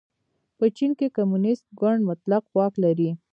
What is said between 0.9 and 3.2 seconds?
کې کمونېست ګوند مطلق واک لري.